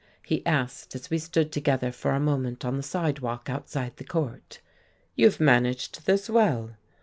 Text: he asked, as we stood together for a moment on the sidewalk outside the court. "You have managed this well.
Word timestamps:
he 0.23 0.43
asked, 0.47 0.95
as 0.95 1.11
we 1.11 1.19
stood 1.19 1.51
together 1.51 1.91
for 1.91 2.09
a 2.13 2.19
moment 2.19 2.65
on 2.65 2.75
the 2.75 2.81
sidewalk 2.81 3.51
outside 3.51 3.95
the 3.97 4.03
court. 4.03 4.59
"You 5.15 5.27
have 5.27 5.39
managed 5.39 6.07
this 6.07 6.27
well. 6.27 6.71